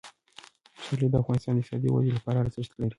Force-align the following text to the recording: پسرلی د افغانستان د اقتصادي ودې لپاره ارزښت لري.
پسرلی 0.75 1.07
د 1.09 1.15
افغانستان 1.23 1.53
د 1.55 1.59
اقتصادي 1.61 1.89
ودې 1.89 2.11
لپاره 2.17 2.37
ارزښت 2.43 2.71
لري. 2.79 2.89